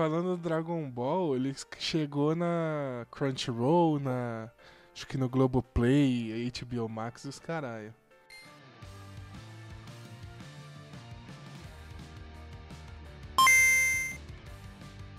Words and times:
Falando 0.00 0.36
do 0.36 0.42
Dragon 0.48 0.88
Ball, 0.88 1.34
ele 1.34 1.52
chegou 1.76 2.32
na 2.36 3.04
Crunchyroll, 3.10 3.98
na. 3.98 4.48
Acho 4.94 5.04
que 5.04 5.18
no 5.18 5.28
Globoplay, 5.28 6.52
HBO 6.52 6.88
Max 6.88 7.24
e 7.24 7.28
os 7.28 7.40
caralho. 7.40 7.92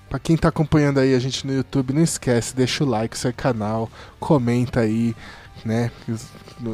Pra 0.08 0.18
quem 0.18 0.38
tá 0.38 0.48
acompanhando 0.48 1.02
aí 1.02 1.14
a 1.14 1.20
gente 1.20 1.46
no 1.46 1.54
YouTube, 1.54 1.92
não 1.92 2.02
esquece, 2.02 2.56
deixa 2.56 2.86
o 2.86 2.88
like, 2.88 3.18
seu 3.18 3.34
canal, 3.34 3.92
comenta 4.18 4.80
aí, 4.80 5.14
né, 5.66 5.92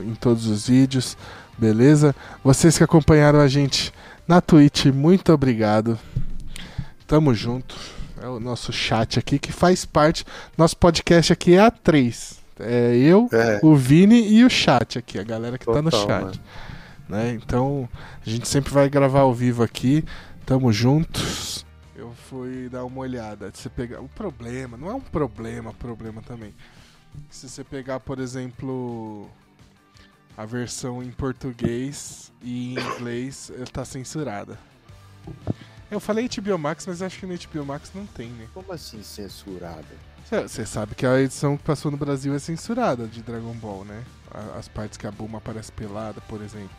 em 0.06 0.14
todos 0.14 0.46
os 0.46 0.68
vídeos, 0.68 1.18
beleza? 1.58 2.16
Vocês 2.44 2.78
que 2.78 2.84
acompanharam 2.84 3.40
a 3.40 3.48
gente 3.48 3.92
na 4.28 4.42
Twitch, 4.42 4.86
muito 4.86 5.34
obrigado. 5.34 5.98
Tamo 7.08 7.34
junto. 7.34 7.76
É 8.22 8.28
o 8.28 8.40
nosso 8.40 8.72
chat 8.72 9.20
aqui 9.20 9.38
que 9.38 9.52
faz 9.52 9.86
parte. 9.86 10.26
Nosso 10.58 10.77
podcast 10.77 11.31
aqui 11.34 11.55
é 11.55 11.59
a 11.59 11.72
3. 11.72 12.44
É 12.59 12.95
eu, 12.95 13.28
é. 13.34 13.59
o 13.62 13.76
Vini 13.76 14.30
e 14.30 14.45
o 14.45 14.50
chat 14.50 14.98
aqui, 14.98 15.20
a 15.20 15.23
galera 15.23 15.58
que 15.58 15.66
Total, 15.66 15.84
tá 15.84 15.90
no 15.90 15.91
chat. 15.91 16.41
Né? 17.09 17.31
Então, 17.34 17.88
a 18.26 18.30
gente 18.30 18.48
sempre 18.48 18.72
vai 18.72 18.90
gravar 18.90 19.22
ao 19.22 19.34
vivo 19.34 19.62
aqui. 19.62 20.04
Tamo 20.45 20.72
juntos 20.72 21.66
eu 22.05 22.14
fui 22.14 22.70
dar 22.70 22.86
uma 22.86 23.00
olhada. 23.00 23.50
Se 23.53 23.64
você 23.64 23.70
pegar. 23.70 24.02
O 24.02 24.09
problema, 24.09 24.78
não 24.78 24.90
é 24.90 24.94
um 24.94 25.02
problema, 25.02 25.73
problema 25.73 26.22
também. 26.22 26.53
Se 27.30 27.50
você 27.50 27.64
pegar, 27.64 28.00
por 28.00 28.20
exemplo, 28.20 29.30
a 30.38 30.45
versão 30.45 31.02
em 31.02 31.12
português 31.12 32.31
e 32.42 32.73
em 32.73 32.80
inglês, 32.80 33.52
ela 33.56 33.66
tá 33.66 33.86
censurada. 33.86 34.59
Eu 35.89 35.99
falei 35.99 36.27
HBO 36.27 36.57
Max, 36.57 36.85
mas 36.88 37.02
acho 37.02 37.20
que 37.20 37.25
no 37.25 37.35
HBO 37.38 37.66
Max 37.66 37.91
não 37.94 38.05
tem, 38.05 38.30
né? 38.30 38.48
Como 38.53 38.71
assim 38.71 39.03
censurada? 39.03 39.85
Você 40.30 40.66
sabe 40.66 40.95
que 40.95 41.05
a 41.05 41.20
edição 41.21 41.55
que 41.55 41.63
passou 41.63 41.91
no 41.91 41.98
Brasil 41.98 42.33
é 42.33 42.39
censurada 42.39 43.05
de 43.05 43.22
Dragon 43.22 43.53
Ball, 43.53 43.86
né? 43.86 44.03
As 44.58 44.67
partes 44.67 44.97
que 44.97 45.05
a 45.05 45.11
Bulma 45.11 45.38
aparece 45.38 45.72
pelada, 45.72 46.19
por 46.22 46.42
exemplo. 46.42 46.75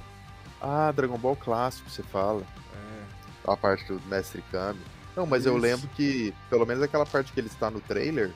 Ah, 0.61 0.91
Dragon 0.91 1.17
Ball 1.17 1.37
clássico, 1.37 1.89
você 1.89 2.03
fala. 2.03 2.43
É. 2.43 3.51
A 3.53 3.57
parte 3.57 3.85
do 3.87 4.01
Mestre 4.09 4.43
Kami. 4.51 4.81
Não, 5.15 5.25
mas 5.25 5.43
Isso. 5.43 5.51
eu 5.51 5.57
lembro 5.57 5.89
que, 5.89 6.35
pelo 6.51 6.67
menos 6.67 6.83
aquela 6.83 7.07
parte 7.07 7.33
que 7.33 7.39
ele 7.39 7.47
está 7.47 7.71
no 7.71 7.81
trailer, 7.81 8.33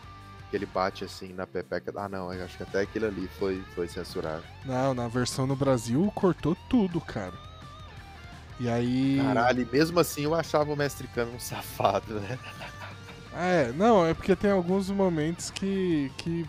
que 0.48 0.56
ele 0.56 0.66
bate 0.66 1.04
assim 1.04 1.32
na 1.32 1.46
pepeca. 1.46 1.92
Ah, 1.96 2.08
não, 2.08 2.32
eu 2.32 2.44
acho 2.44 2.56
que 2.56 2.62
até 2.62 2.82
aquilo 2.82 3.06
ali 3.06 3.28
foi, 3.38 3.62
foi 3.74 3.88
censurado. 3.88 4.44
Não, 4.64 4.94
na 4.94 5.08
versão 5.08 5.46
no 5.46 5.56
Brasil 5.56 6.10
cortou 6.14 6.56
tudo, 6.68 7.00
cara. 7.00 7.34
E 8.60 8.68
aí. 8.68 9.18
Caralho, 9.24 9.66
mesmo 9.72 9.98
assim 9.98 10.24
eu 10.24 10.34
achava 10.34 10.70
o 10.70 10.76
Mestre 10.76 11.08
Kami 11.08 11.34
um 11.34 11.40
safado, 11.40 12.20
né? 12.20 12.38
É, 13.34 13.72
não, 13.72 14.06
é 14.06 14.12
porque 14.12 14.36
tem 14.36 14.50
alguns 14.50 14.90
momentos 14.90 15.50
que. 15.50 16.12
que... 16.18 16.46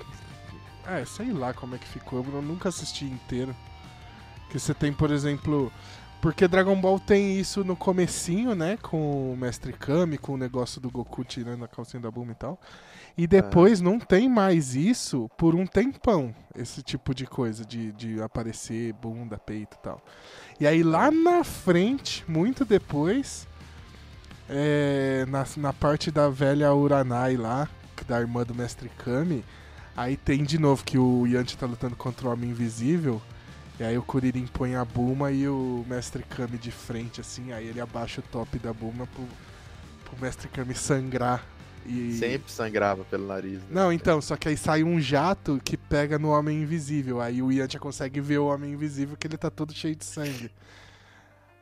É, 0.86 1.06
sei 1.06 1.32
lá 1.32 1.54
como 1.54 1.76
é 1.76 1.78
que 1.78 1.88
ficou, 1.88 2.26
eu 2.34 2.42
nunca 2.42 2.68
assisti 2.68 3.06
inteiro. 3.06 3.56
Que 4.50 4.60
você 4.60 4.74
tem, 4.74 4.92
por 4.92 5.10
exemplo, 5.10 5.72
porque 6.22 6.48
Dragon 6.48 6.80
Ball 6.80 7.00
tem 7.00 7.40
isso 7.40 7.64
no 7.64 7.76
comecinho, 7.76 8.54
né? 8.54 8.78
Com 8.82 9.34
o 9.34 9.38
Mestre 9.38 9.74
Kami, 9.74 10.18
com 10.18 10.34
o 10.34 10.38
negócio 10.38 10.80
do 10.80 10.90
Goku 10.90 11.24
tirando 11.24 11.66
a 11.66 11.68
calcinha 11.68 12.02
da 12.02 12.12
Bulma 12.12 12.34
e 12.34 12.36
tal. 12.36 12.60
E 13.18 13.28
depois 13.28 13.82
não 13.82 14.00
tem 14.00 14.30
mais 14.30 14.76
isso 14.76 15.30
por 15.38 15.56
um 15.56 15.66
tempão. 15.66 16.34
Esse 16.56 16.82
tipo 16.82 17.14
de 17.14 17.26
coisa, 17.26 17.66
de, 17.66 17.92
de 17.94 18.22
aparecer 18.22 18.94
bunda, 18.94 19.38
peito 19.38 19.76
e 19.78 19.84
tal. 19.84 20.02
E 20.60 20.68
aí 20.68 20.84
lá 20.84 21.10
na 21.12 21.44
frente, 21.44 22.24
muito 22.28 22.64
depois, 22.64 23.48
é, 24.50 25.26
na, 25.28 25.46
na 25.58 25.74
parte 25.74 26.12
da 26.12 26.30
velha 26.30 26.74
Uranai 26.74 27.36
lá, 27.36 27.68
da 28.08 28.20
irmã 28.20 28.44
do 28.44 28.56
Mestre 28.56 28.90
Kami, 28.90 29.44
aí 29.96 30.16
tem 30.16 30.44
de 30.44 30.58
novo 30.58 30.84
que 30.84 30.98
o 30.98 31.26
Yanti 31.26 31.58
tá 31.58 31.66
lutando 31.66 31.96
contra 31.96 32.28
o 32.28 32.32
Homem 32.32 32.52
Invisível. 32.52 33.22
E 33.82 33.84
aí 33.84 33.98
o 33.98 34.04
Kuririn 34.04 34.46
põe 34.46 34.76
a 34.76 34.86
Bulma 34.86 35.32
e 35.32 35.48
o 35.48 35.84
Mestre 35.90 36.22
Kami 36.22 36.56
de 36.56 36.70
frente, 36.70 37.20
assim, 37.20 37.52
aí 37.52 37.66
ele 37.66 37.82
abaixa 37.82 38.22
o 38.22 38.24
top 38.32 38.60
da 38.60 38.72
Bulma 38.72 39.08
pro, 39.08 39.28
pro 40.06 40.22
Mestre 40.24 40.48
Kami 40.50 40.76
sangrar. 40.76 41.44
E... 41.84 42.14
Sempre 42.14 42.52
sangrava 42.52 43.04
pelo 43.04 43.26
nariz. 43.26 43.58
Né? 43.58 43.68
Não, 43.72 43.92
então, 43.92 44.22
só 44.22 44.36
que 44.38 44.48
aí 44.48 44.56
sai 44.56 44.84
um 44.84 45.02
jato 45.02 45.60
que 45.66 45.76
pega 45.76 46.20
no 46.20 46.30
Homem 46.30 46.62
Invisível. 46.62 47.20
Aí 47.20 47.42
o 47.42 47.52
Yantia 47.52 47.80
consegue 47.80 48.22
ver 48.22 48.38
o 48.38 48.46
Homem 48.46 48.74
Invisível 48.74 49.18
que 49.18 49.26
ele 49.26 49.36
tá 49.36 49.50
todo 49.50 49.74
cheio 49.74 49.96
de 49.96 50.06
sangue. 50.06 50.52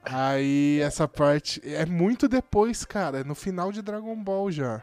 Aí 0.04 0.82
essa 0.82 1.08
parte 1.08 1.62
é 1.64 1.86
muito 1.86 2.28
depois, 2.28 2.84
cara, 2.84 3.20
é 3.20 3.24
no 3.24 3.34
final 3.34 3.72
de 3.72 3.82
Dragon 3.82 4.22
Ball 4.22 4.52
já. 4.52 4.82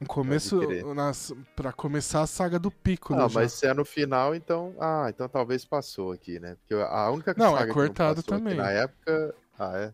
No 0.00 0.06
começo, 0.06 0.58
nas, 0.94 1.30
pra 1.54 1.74
começar 1.74 2.22
a 2.22 2.26
saga 2.26 2.58
do 2.58 2.70
Pico, 2.70 3.12
Ah, 3.12 3.28
mas 3.28 3.52
se 3.52 3.66
é 3.66 3.74
no 3.74 3.84
final, 3.84 4.34
então. 4.34 4.74
Ah, 4.80 5.06
então 5.10 5.28
talvez 5.28 5.62
passou 5.66 6.12
aqui, 6.12 6.40
né? 6.40 6.56
Porque 6.56 6.74
a 6.74 7.10
única 7.10 7.34
não, 7.36 7.58
é 7.58 7.66
cortado 7.66 8.22
não 8.26 8.38
também. 8.38 8.54
na 8.54 8.70
época. 8.70 9.34
Ah, 9.58 9.76
é? 9.76 9.92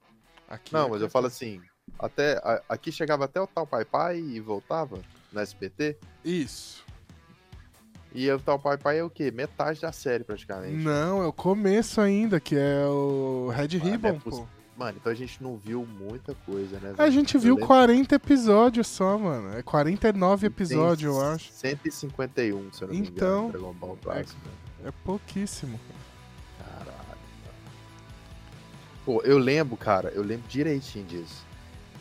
Aqui 0.48 0.72
não, 0.72 0.86
é 0.86 0.90
mas 0.90 1.02
eu 1.02 1.10
falo 1.10 1.26
assim. 1.26 1.60
Até, 1.98 2.36
a, 2.38 2.62
aqui 2.68 2.92
chegava 2.92 3.24
até 3.24 3.40
o 3.40 3.48
tal 3.48 3.66
Pai 3.66 3.84
Pai 3.84 4.18
e 4.18 4.38
voltava 4.38 5.00
no 5.32 5.40
SBT? 5.40 5.98
Isso. 6.24 6.84
E 8.14 8.30
o 8.30 8.38
tal 8.38 8.60
Pai 8.60 8.78
Pai 8.78 9.00
é 9.00 9.02
o 9.02 9.10
quê? 9.10 9.32
Metade 9.32 9.80
da 9.80 9.90
série, 9.90 10.22
praticamente. 10.22 10.76
Não, 10.76 11.20
é 11.20 11.26
o 11.26 11.32
começo 11.32 12.00
ainda, 12.00 12.38
que 12.38 12.56
é 12.56 12.86
o 12.86 13.48
Red 13.48 13.76
ah, 13.76 13.84
Ribbon, 13.84 14.08
é 14.08 14.12
pô. 14.12 14.48
Mano, 14.76 14.98
então 15.00 15.10
a 15.10 15.14
gente 15.14 15.42
não 15.42 15.56
viu 15.56 15.86
muita 15.86 16.34
coisa, 16.44 16.78
né? 16.78 16.94
A 16.98 17.08
gente 17.08 17.38
viu 17.38 17.56
40 17.56 18.14
episódios 18.14 18.86
só, 18.86 19.18
mano. 19.18 19.56
É 19.56 19.62
49 19.62 20.46
episódios, 20.48 21.14
eu 21.14 21.22
acho. 21.22 21.50
151, 21.50 22.72
se 22.72 22.82
eu 22.82 22.88
não 22.88 22.94
me 22.94 23.00
então, 23.00 23.48
engano, 23.48 23.52
Dragon 23.52 23.72
Ball 23.72 23.98
Clássico. 24.02 24.40
É, 24.84 24.88
é 24.88 24.92
pouquíssimo. 25.02 25.80
Caralho. 26.58 27.18
Pô, 29.06 29.22
eu 29.22 29.38
lembro, 29.38 29.78
cara, 29.78 30.10
eu 30.10 30.22
lembro 30.22 30.46
direitinho 30.46 31.06
disso. 31.06 31.46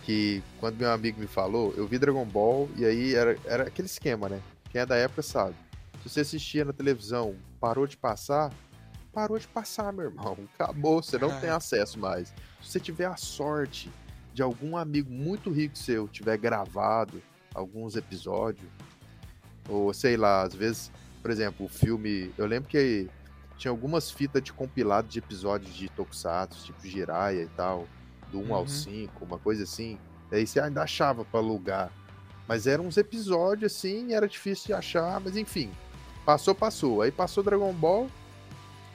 Que 0.03 0.43
quando 0.59 0.77
meu 0.77 0.91
amigo 0.91 1.17
me 1.17 1.27
falou, 1.27 1.73
eu 1.77 1.87
vi 1.87 1.97
Dragon 1.97 2.25
Ball 2.25 2.69
e 2.75 2.83
aí 2.83 3.15
era, 3.15 3.37
era 3.45 3.63
aquele 3.63 3.85
esquema, 3.85 4.27
né? 4.27 4.41
Quem 4.69 4.81
é 4.81 4.85
da 4.85 4.97
época 4.97 5.21
sabe. 5.21 5.55
Se 6.03 6.09
você 6.09 6.19
assistia 6.19 6.65
na 6.65 6.73
televisão, 6.73 7.35
parou 7.57 7.87
de 7.87 7.95
passar, 7.95 8.51
parou 9.15 9.39
de 9.39 9.47
passar, 9.47 9.93
meu 9.93 10.05
irmão. 10.05 10.37
Acabou, 10.59 11.01
você 11.01 11.17
não 11.17 11.39
tem 11.39 11.49
acesso 11.49 11.97
mais. 11.97 12.27
Se 12.61 12.71
você 12.71 12.79
tiver 12.81 13.05
a 13.05 13.15
sorte 13.15 13.89
de 14.33 14.43
algum 14.43 14.75
amigo 14.75 15.09
muito 15.09 15.49
rico 15.49 15.77
seu 15.77 16.09
tiver 16.09 16.37
gravado 16.37 17.23
alguns 17.53 17.95
episódios, 17.95 18.69
ou 19.69 19.93
sei 19.93 20.17
lá, 20.17 20.41
às 20.41 20.53
vezes, 20.53 20.91
por 21.21 21.31
exemplo, 21.31 21.65
o 21.65 21.69
filme. 21.69 22.33
Eu 22.37 22.45
lembro 22.45 22.69
que 22.69 23.09
tinha 23.57 23.71
algumas 23.71 24.11
fitas 24.11 24.43
de 24.43 24.51
compilado 24.51 25.07
de 25.07 25.19
episódios 25.19 25.73
de 25.73 25.87
Tokusatsu, 25.87 26.65
tipo 26.65 26.85
Jiraiya 26.85 27.43
e 27.43 27.49
tal, 27.55 27.87
do 28.29 28.39
1 28.39 28.43
uhum. 28.43 28.53
ao 28.53 28.67
5, 28.67 29.23
uma 29.23 29.39
coisa 29.39 29.63
assim. 29.63 29.97
Aí 30.29 30.45
você 30.45 30.59
ainda 30.59 30.83
achava 30.83 31.23
para 31.23 31.39
alugar. 31.39 31.89
Mas 32.45 32.67
eram 32.67 32.85
uns 32.85 32.97
episódios 32.97 33.71
assim, 33.71 34.13
era 34.13 34.27
difícil 34.27 34.67
de 34.67 34.73
achar, 34.73 35.19
mas 35.21 35.37
enfim. 35.37 35.71
Passou, 36.25 36.53
passou. 36.53 37.01
Aí 37.01 37.11
passou 37.11 37.43
Dragon 37.43 37.73
Ball, 37.73 38.09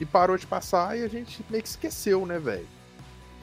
e 0.00 0.06
parou 0.06 0.36
de 0.36 0.46
passar 0.46 0.98
e 0.98 1.04
a 1.04 1.08
gente 1.08 1.44
meio 1.50 1.62
que 1.62 1.68
esqueceu, 1.68 2.24
né, 2.24 2.38
velho? 2.38 2.66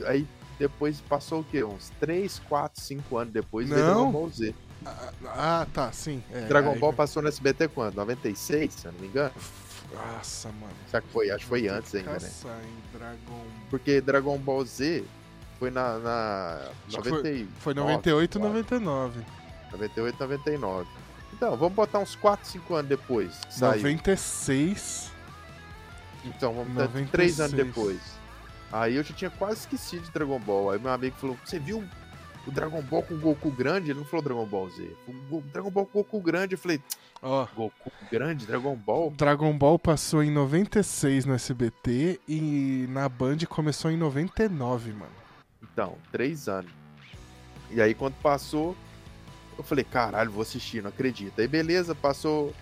Aí 0.06 0.28
depois 0.59 1.00
passou 1.01 1.41
o 1.41 1.44
quê? 1.44 1.63
Uns 1.63 1.91
3, 2.00 2.40
4, 2.50 2.81
5 2.81 3.18
anos 3.18 3.34
depois 3.34 3.69
veio 3.69 3.84
Dragon 3.84 4.12
Ball 4.12 4.29
Z. 4.29 4.56
Ah, 4.85 5.12
ah 5.25 5.68
tá, 5.72 5.91
sim. 5.91 6.23
É, 6.31 6.41
Dragon 6.41 6.72
aí... 6.72 6.79
Ball 6.79 6.94
passou 6.94 7.22
no 7.22 7.29
SBT 7.29 7.68
quando? 7.69 7.95
96, 7.95 8.73
se 8.73 8.85
eu 8.85 8.91
não 8.91 9.00
me 9.00 9.07
engano? 9.07 9.34
Nossa, 9.94 10.50
mano. 10.50 10.73
Será 10.90 11.01
que 11.01 11.09
foi? 11.09 11.29
Acho 11.29 11.44
que 11.44 11.50
foi 11.50 11.68
antes 11.68 11.94
ainda, 11.94 12.12
né? 12.12 12.29
Dragon... 12.91 13.45
Porque 13.69 14.01
Dragon 14.01 14.38
Ball 14.38 14.66
Z 14.66 15.03
foi 15.59 15.72
na. 15.72 15.97
na 16.00 16.69
90... 16.91 17.09
foi, 17.09 17.47
foi 17.59 17.74
98 17.74 18.38
e 18.38 18.41
99. 18.41 19.22
98 19.72 20.19
99. 20.19 20.89
Então, 21.33 21.56
vamos 21.56 21.75
botar 21.75 22.00
uns 22.00 22.15
4, 22.15 22.48
5 22.48 22.75
anos 22.75 22.89
depois. 22.89 23.39
96. 23.60 25.12
Então, 26.35 26.53
vamos 26.53 26.74
96. 26.74 27.12
três 27.12 27.39
anos 27.39 27.53
depois. 27.53 28.00
Aí 28.71 28.95
eu 28.95 29.03
já 29.03 29.13
tinha 29.13 29.29
quase 29.29 29.62
esquecido 29.62 30.03
de 30.03 30.12
Dragon 30.12 30.39
Ball. 30.39 30.71
Aí 30.71 30.79
meu 30.79 30.91
amigo 30.91 31.15
falou: 31.18 31.38
Você 31.44 31.57
viu 31.57 31.83
o 32.45 32.51
Dragon 32.51 32.81
Ball 32.81 33.03
com 33.03 33.13
o 33.13 33.19
Goku 33.19 33.51
grande? 33.51 33.91
Ele 33.91 34.00
não 34.00 34.06
falou 34.06 34.24
Dragon 34.24 34.45
Ball 34.45 34.69
Z. 34.69 34.95
O 35.31 35.41
Dragon 35.41 35.71
Ball 35.71 35.85
com 35.85 36.00
o 36.00 36.03
Goku 36.03 36.21
grande. 36.21 36.56
Eu 36.56 36.59
falei: 36.59 36.81
Ó, 37.21 37.44
oh, 37.44 37.56
Goku 37.56 37.91
grande, 38.12 38.45
Dragon 38.45 38.75
Ball? 38.75 39.12
Dragon 39.12 39.57
Ball 39.57 39.79
passou 39.79 40.24
em 40.24 40.31
96 40.31 41.25
no 41.25 41.33
SBT 41.33 42.19
e 42.27 42.85
na 42.89 43.07
Band 43.07 43.38
começou 43.47 43.89
em 43.89 43.97
99, 43.97 44.91
mano. 44.91 45.12
Então, 45.62 45.97
três 46.12 46.47
anos. 46.47 46.71
E 47.71 47.81
aí 47.81 47.94
quando 47.94 48.15
passou, 48.15 48.75
eu 49.57 49.63
falei: 49.63 49.85
Caralho, 49.85 50.31
vou 50.31 50.41
assistir, 50.41 50.81
não 50.81 50.89
acredito. 50.89 51.39
Aí 51.39 51.47
beleza, 51.47 51.95
passou 51.95 52.53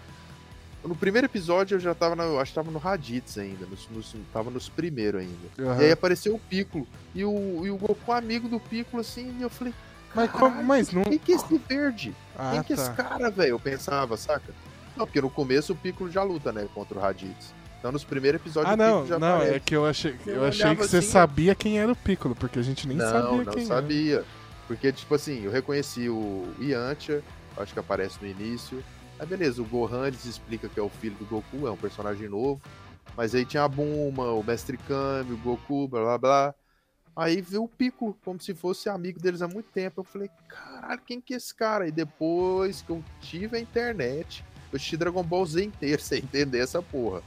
no 0.88 0.96
primeiro 0.96 1.26
episódio 1.26 1.76
eu 1.76 1.80
já 1.80 1.94
tava, 1.94 2.16
no, 2.16 2.40
acho 2.40 2.52
que 2.52 2.56
tava 2.56 2.72
no 2.72 2.80
Raditz 2.80 3.38
ainda, 3.38 3.66
nos, 3.66 3.88
nos, 3.90 4.16
tava 4.34 4.50
nos 4.50 4.70
primeiros 4.70 5.22
ainda. 5.22 5.48
Uhum. 5.58 5.82
E 5.82 5.86
aí 5.86 5.92
apareceu 5.92 6.36
o 6.36 6.40
Piccolo. 6.40 6.88
E 7.14 7.24
o, 7.26 7.66
e 7.66 7.70
o 7.72 7.78
Goku 7.78 8.12
amigo 8.12 8.48
do 8.48 8.60
Piccolo, 8.60 9.02
assim, 9.02 9.36
e 9.40 9.42
eu 9.42 9.50
falei, 9.50 9.74
Mas, 10.14 10.32
como, 10.32 10.64
mas 10.64 10.92
não. 10.92 11.04
Quem 11.04 11.18
que 11.18 11.32
é 11.34 11.36
esse 11.36 11.58
verde? 11.68 12.16
Ah, 12.38 12.52
Quem 12.54 12.64
que 12.64 12.74
é 12.74 12.76
esse 12.76 12.90
tá. 12.90 13.04
cara, 13.04 13.30
velho? 13.32 13.50
Eu 13.52 13.60
pensava, 13.60 14.16
saca? 14.18 14.54
Não, 14.96 15.06
porque 15.06 15.20
no 15.22 15.30
começo 15.30 15.74
o 15.74 15.76
Piccolo 15.76 16.10
já 16.10 16.24
luta, 16.24 16.52
né, 16.52 16.68
contra 16.74 16.98
o 16.98 17.02
Raditz. 17.02 17.54
Então 17.80 17.92
nos 17.92 18.04
primeiros 18.04 18.42
episódios 18.42 18.72
Ah, 18.72 18.74
o 18.74 18.78
não, 18.78 18.86
Piccolo 19.02 19.08
já 19.08 19.20
não, 19.20 19.36
aparece. 19.36 19.54
é 19.56 19.60
que 19.60 19.76
eu 19.76 19.86
achei, 19.86 20.16
Eu 20.26 20.36
eu 20.36 20.46
achei 20.46 20.76
que 20.76 20.88
você 20.88 20.98
assim, 20.98 21.08
sabia 21.08 21.54
quem 21.54 21.80
era 21.80 21.92
o 21.92 21.96
Piccolo, 21.96 22.34
porque 22.36 22.58
a 22.60 22.64
gente 22.64 22.88
nem 22.88 22.98
não, 22.98 23.10
sabia 23.12 23.44
não 23.44 23.54
quem 23.54 23.66
sabia. 23.66 24.24
Porque, 24.68 24.92
tipo 24.92 25.14
assim, 25.14 25.44
eu 25.44 25.52
reconheci 25.52 26.10
o 26.10 26.48
Yantia, 26.60 27.22
acho 27.58 27.74
que 27.74 27.80
aparece 27.80 28.18
no 28.22 28.28
início. 28.28 28.84
Aí 29.20 29.26
beleza, 29.26 29.62
o 29.62 29.66
Gohan 29.66 30.08
eles 30.08 30.26
explica 30.26 30.68
que 30.68 30.80
é 30.80 30.84
o 30.84 30.90
filho 30.90 31.16
do 31.16 31.26
Goku, 31.26 31.68
é 31.68 31.72
um 31.72 31.78
personagem 31.78 32.28
novo. 32.28 32.62
Mas 33.16 33.34
aí 33.34 33.46
tinha 33.46 33.64
a 33.64 33.68
Buma, 33.68 34.32
o 34.34 34.44
Mestre 34.44 34.78
Kami, 34.78 35.34
o 35.34 35.38
Goku, 35.38 35.88
blá 35.88 36.02
blá 36.02 36.18
blá. 36.18 36.56
Aí 37.16 37.40
veio 37.40 37.64
o 37.64 37.68
Pico, 37.70 38.18
como 38.26 38.42
se 38.42 38.54
fosse 38.54 38.90
amigo 38.90 39.22
deles 39.22 39.42
há 39.42 39.48
muito 39.48 39.70
tempo. 39.72 40.02
Eu 40.02 40.04
falei, 40.04 40.30
caralho, 40.50 41.02
quem 41.06 41.22
que 41.22 41.34
é 41.34 41.38
esse 41.38 41.56
cara? 41.56 41.88
E 41.88 41.92
depois 41.92 42.82
que 42.82 42.90
eu 42.90 43.02
tive 43.22 43.56
a 43.56 43.60
internet, 43.60 44.44
eu 44.70 44.76
assisti 44.76 44.98
Dragon 44.98 45.24
Ball 45.24 45.46
Z 45.46 45.64
inteiro, 45.64 46.02
sem 46.04 46.20
entender 46.20 46.60
essa 46.60 46.82
porra. 46.82 47.24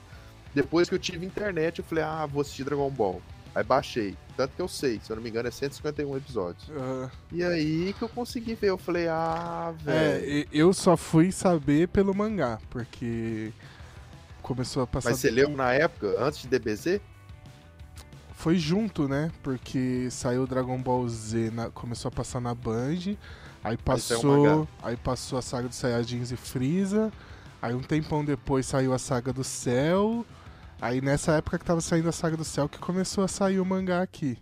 Depois 0.54 0.88
que 0.88 0.94
eu 0.94 0.98
tive 0.98 1.24
internet, 1.24 1.78
eu 1.78 1.84
falei, 1.84 2.04
ah, 2.04 2.26
vou 2.26 2.42
assistir 2.42 2.64
Dragon 2.64 2.90
Ball. 2.90 3.22
Aí 3.54 3.64
baixei. 3.64 4.16
Tanto 4.36 4.54
que 4.54 4.62
eu 4.62 4.68
sei, 4.68 5.00
se 5.02 5.10
eu 5.10 5.16
não 5.16 5.22
me 5.22 5.30
engano, 5.30 5.48
é 5.48 5.50
151 5.50 6.16
episódios. 6.16 6.68
era. 6.70 7.10
E 7.32 7.42
aí 7.42 7.94
que 7.98 8.02
eu 8.02 8.08
consegui 8.08 8.54
ver. 8.54 8.68
Eu 8.68 8.78
falei, 8.78 9.08
ah, 9.08 9.74
É, 9.86 10.18
velho. 10.18 10.26
e- 10.30 10.48
eu 10.52 10.72
só 10.72 10.96
fui 10.96 11.32
saber 11.32 11.88
pelo 11.88 12.14
mangá, 12.14 12.58
porque 12.70 13.52
começou 14.42 14.82
a 14.82 14.86
passar. 14.86 15.10
Mas 15.10 15.18
você 15.18 15.30
leu 15.30 15.48
na 15.50 15.72
época, 15.72 16.14
antes 16.20 16.40
de 16.42 16.48
DBZ? 16.48 17.00
Foi 18.34 18.56
junto, 18.56 19.08
né? 19.08 19.32
Porque 19.42 20.08
saiu 20.12 20.46
Dragon 20.46 20.78
Ball 20.80 21.08
Z, 21.08 21.50
na- 21.50 21.70
começou 21.70 22.08
a 22.08 22.12
passar 22.12 22.40
na 22.40 22.54
Band, 22.54 23.16
aí 23.64 23.76
passou, 23.76 24.22
mangá. 24.24 24.68
aí 24.82 24.96
passou 24.96 25.36
a 25.38 25.42
saga 25.42 25.66
dos 25.66 25.76
Saiyajins 25.76 26.30
e 26.30 26.36
Freeza, 26.36 27.12
aí 27.60 27.74
um 27.74 27.80
tempão 27.82 28.24
depois 28.24 28.64
saiu 28.66 28.92
a 28.94 28.98
saga 28.98 29.32
do 29.32 29.42
Cell, 29.42 30.24
aí 30.80 31.00
nessa 31.00 31.32
época 31.32 31.58
que 31.58 31.64
tava 31.64 31.80
saindo 31.80 32.08
a 32.08 32.12
saga 32.12 32.36
do 32.36 32.44
Cell 32.44 32.68
que 32.68 32.78
começou 32.78 33.24
a 33.24 33.28
sair 33.28 33.60
o 33.60 33.64
mangá 33.64 34.02
aqui. 34.02 34.38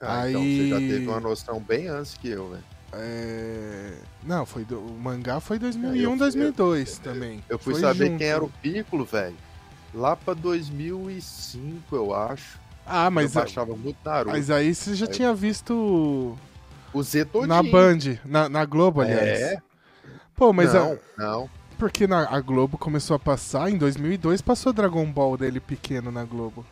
Ah, 0.00 0.22
Aí- 0.22 0.30
então 0.30 0.42
você 0.42 0.68
já 0.68 0.76
teve 0.78 1.06
uma 1.06 1.20
noção 1.20 1.60
bem 1.60 1.86
antes 1.88 2.14
que 2.14 2.28
eu, 2.28 2.48
né? 2.48 2.60
É... 2.92 3.98
Não, 4.24 4.44
foi 4.44 4.64
do... 4.64 4.80
o 4.80 4.98
mangá 4.98 5.38
foi 5.40 5.56
É, 5.56 5.58
eu 5.58 5.60
2001, 5.60 6.08
fui- 6.10 6.18
2002 6.18 6.98
também. 6.98 7.44
Eu 7.48 7.58
fui 7.58 7.74
Foi 7.74 7.82
saber 7.82 8.06
junto. 8.06 8.18
quem 8.18 8.26
era 8.26 8.42
o 8.44 8.48
Piccolo, 8.48 9.04
velho. 9.04 9.36
Lá 9.94 10.16
pra 10.16 10.34
2005, 10.34 11.94
eu 11.94 12.14
acho. 12.14 12.58
Ah, 12.86 13.10
mas, 13.10 13.34
eu 13.34 13.40
baixava 13.42 13.76
muito 13.76 13.96
Naruto. 14.04 14.30
mas 14.30 14.50
aí 14.50 14.74
você 14.74 14.94
já 14.94 15.06
Aí- 15.06 15.12
tinha 15.12 15.32
visto 15.34 16.36
O 16.92 17.02
Z 17.02 17.24
todinho. 17.26 17.48
na 17.48 17.62
Band, 17.62 17.98
na, 18.24 18.48
na 18.48 18.64
Globo, 18.64 19.00
aliás. 19.02 19.40
É? 19.40 19.58
Pô, 20.34 20.52
mas 20.52 20.74
a- 20.74 20.80
não, 20.80 20.98
não. 21.18 21.50
Porque 21.80 22.06
na, 22.06 22.28
a 22.28 22.40
Globo 22.40 22.76
começou 22.76 23.16
a 23.16 23.18
passar, 23.18 23.70
em 23.70 23.78
2002 23.78 24.42
passou 24.42 24.70
Dragon 24.72 25.10
Ball 25.10 25.36
dele 25.38 25.58
pequeno 25.58 26.12
na 26.12 26.24
Globo. 26.24 26.64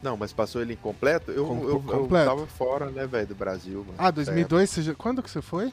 Não, 0.00 0.16
mas 0.16 0.32
passou 0.32 0.62
ele 0.62 0.74
incompleto? 0.74 1.32
Eu, 1.32 1.44
Com- 1.46 1.62
eu, 1.64 1.68
eu 1.70 1.80
completo. 1.80 2.30
tava 2.30 2.46
fora, 2.46 2.90
né, 2.90 3.06
velho, 3.08 3.26
do 3.26 3.34
Brasil. 3.34 3.80
Mano. 3.80 3.94
Ah, 3.98 4.10
2002, 4.12 4.70
você 4.70 4.82
já... 4.82 4.94
quando 4.94 5.20
que 5.22 5.28
você 5.30 5.42
foi? 5.42 5.72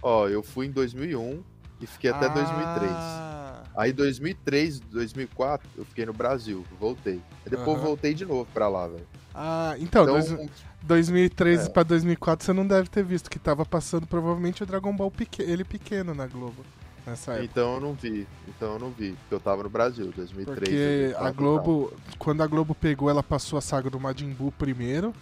Ó, 0.00 0.28
eu 0.28 0.40
fui 0.42 0.66
em 0.66 0.70
2001 0.70 1.42
e 1.80 1.86
fiquei 1.86 2.10
até 2.10 2.28
2003. 2.28 2.90
Ah, 2.92 3.62
Aí 3.76 3.92
2003, 3.92 4.80
2004, 4.80 5.68
eu 5.76 5.84
fiquei 5.84 6.06
no 6.06 6.12
Brasil, 6.12 6.64
voltei. 6.78 7.20
Aí 7.44 7.50
depois 7.50 7.76
Aham. 7.76 7.86
voltei 7.86 8.14
de 8.14 8.24
novo 8.24 8.46
pra 8.54 8.68
lá, 8.68 8.86
velho. 8.86 9.06
Ah, 9.34 9.74
então, 9.78 10.04
Então, 10.04 10.36
dois- 10.36 10.50
2003 10.82 11.66
é. 11.66 11.68
pra 11.68 11.82
2004 11.82 12.46
você 12.46 12.52
não 12.52 12.66
deve 12.66 12.88
ter 12.88 13.04
visto, 13.04 13.28
que 13.28 13.38
tava 13.38 13.66
passando 13.66 14.06
provavelmente 14.06 14.62
o 14.62 14.66
Dragon 14.66 14.94
Ball 14.94 15.10
ele 15.42 15.64
pequeno 15.64 16.14
na 16.14 16.26
Globo. 16.26 16.64
Nessa 17.06 17.32
época. 17.32 17.44
então 17.44 17.74
eu 17.74 17.80
não 17.80 17.94
vi. 17.94 18.26
Então 18.48 18.74
eu 18.74 18.78
não 18.78 18.90
vi, 18.90 19.12
porque 19.12 19.34
eu 19.34 19.40
tava 19.40 19.62
no 19.62 19.70
Brasil, 19.70 20.12
2003. 20.14 20.46
Porque 20.58 20.70
2004, 20.70 21.26
a 21.26 21.30
Globo, 21.30 21.92
quando 22.18 22.42
a 22.42 22.46
Globo 22.46 22.74
pegou, 22.74 23.08
ela 23.10 23.22
passou 23.22 23.58
a 23.58 23.62
saga 23.62 23.88
do 23.90 23.98
Majin 23.98 24.30
Buu 24.30 24.52
primeiro. 24.52 25.12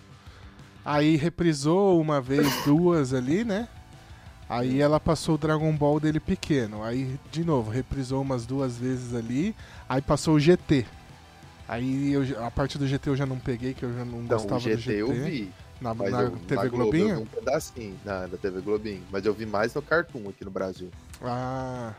Aí 0.84 1.16
reprisou 1.16 2.00
uma 2.00 2.20
vez, 2.20 2.46
duas 2.64 3.12
ali, 3.14 3.44
né? 3.44 3.68
Aí 4.48 4.80
ela 4.80 4.98
passou 4.98 5.34
o 5.34 5.38
Dragon 5.38 5.70
Ball 5.76 6.00
dele 6.00 6.18
pequeno. 6.18 6.82
Aí, 6.82 7.18
de 7.30 7.44
novo, 7.44 7.70
reprisou 7.70 8.22
umas 8.22 8.46
duas 8.46 8.78
vezes 8.78 9.14
ali. 9.14 9.54
Aí 9.86 10.00
passou 10.00 10.34
o 10.36 10.40
GT. 10.40 10.86
Aí 11.68 12.14
eu, 12.14 12.22
a 12.46 12.50
parte 12.50 12.78
do 12.78 12.86
GT 12.86 13.10
eu 13.10 13.16
já 13.16 13.26
não 13.26 13.38
peguei, 13.38 13.74
que 13.74 13.82
eu 13.82 13.92
já 13.92 14.04
não 14.06 14.22
Então, 14.22 14.38
gostava 14.38 14.56
o 14.56 14.60
GT 14.60 14.74
do 14.76 14.80
GT. 14.80 15.00
eu 15.02 15.12
vi, 15.12 15.52
Na, 15.80 15.94
na 15.94 16.22
eu, 16.22 16.30
TV 16.32 16.54
na 16.56 16.62
Globo 16.68 16.76
Globinho? 16.76 17.20
um 17.20 17.26
pedacinho 17.26 17.98
na, 18.04 18.26
na 18.26 18.36
TV 18.36 18.60
Globinho. 18.60 19.02
Mas 19.10 19.24
eu 19.24 19.32
vi 19.32 19.46
mais 19.46 19.72
no 19.74 19.80
Cartoon 19.82 20.28
aqui 20.28 20.44
no 20.44 20.50
Brasil. 20.50 20.90
Ah. 21.22 21.92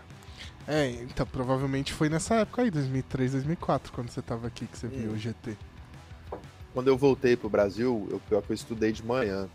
É, 0.68 0.88
então 0.92 1.26
provavelmente 1.26 1.92
foi 1.94 2.10
nessa 2.10 2.36
época 2.36 2.62
aí, 2.62 2.70
2003, 2.70 3.32
2004, 3.32 3.92
quando 3.92 4.10
você 4.10 4.22
tava 4.22 4.48
aqui 4.48 4.68
que 4.68 4.78
você 4.78 4.88
viu 4.88 5.10
Hum. 5.12 5.14
o 5.14 5.18
GT. 5.18 5.58
Quando 6.74 6.88
eu 6.90 6.98
voltei 6.98 7.36
pro 7.36 7.50
Brasil, 7.50 8.08
eu, 8.12 8.20
pior 8.30 8.42
que 8.44 8.52
eu 8.52 8.54
estudei 8.54 8.92
de 8.92 9.04
manhã. 9.04 9.48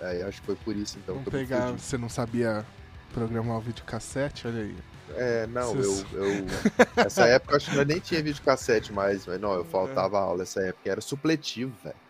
É, 0.00 0.22
acho 0.26 0.40
que 0.40 0.46
foi 0.46 0.56
por 0.56 0.74
isso, 0.76 0.98
então. 0.98 1.16
Me 1.16 1.24
pegar, 1.24 1.70
você 1.72 1.96
não 1.96 2.08
sabia 2.08 2.66
programar 3.12 3.58
o 3.58 3.60
videocassete, 3.60 4.46
olha 4.46 4.62
aí. 4.62 4.76
É, 5.14 5.46
não, 5.46 5.74
eu, 5.76 5.92
Vocês- 5.92 6.06
eu. 6.12 6.46
Essa 7.04 7.26
época 7.28 7.52
eu 7.52 7.56
acho 7.56 7.70
que 7.70 7.76
eu 7.76 7.84
nem 7.86 8.00
tinha 8.00 8.20
videocassete 8.22 8.92
mais, 8.92 9.24
mas 9.26 9.40
não, 9.40 9.54
eu 9.54 9.64
faltava 9.64 10.18
aula 10.18 10.42
essa 10.42 10.60
época. 10.60 10.90
Era 10.90 11.00
supletivo, 11.00 11.72
velho. 11.82 11.96